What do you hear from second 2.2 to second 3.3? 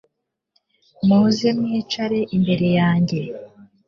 imbere yanjye